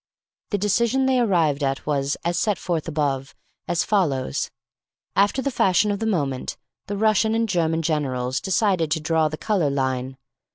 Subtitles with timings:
[0.49, 3.35] The decision they arrived at was, as set forth above,
[3.67, 4.49] as follows.
[5.15, 9.37] After the fashion of the moment, the Russian and German generals decided to draw the
[9.37, 10.17] Colour Line.